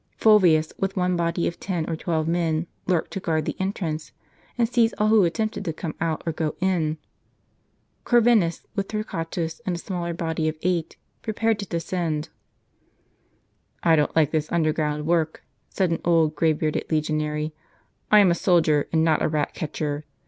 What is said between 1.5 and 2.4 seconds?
ten or twelve